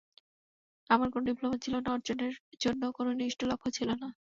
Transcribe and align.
আমার 0.89 1.07
কোনো 1.09 1.23
ডিপ্লোমা 1.29 1.57
ছিল 1.65 1.75
না, 1.77 1.89
অর্জনের 1.91 2.33
জন্য 2.61 2.81
কোনো 2.97 3.09
নির্দিষ্ট 3.11 3.41
লক্ষ্যও 3.49 3.75
ছিল 3.77 3.89
না। 4.01 4.07